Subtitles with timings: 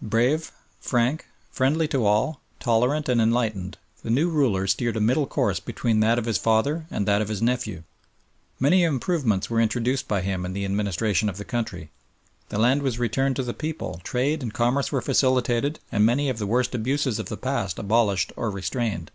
[0.00, 5.60] Brave, frank, friendly to all, tolerant and enlightened, the new ruler steered a middle course
[5.60, 7.82] between that of his father and that of his nephew.
[8.58, 11.90] Many improvements were introduced by him in the administration of the country.
[12.48, 16.38] The land was returned to the people, trade and commerce were facilitated, and many of
[16.38, 19.10] the worst abuses of the past abolished or restrained.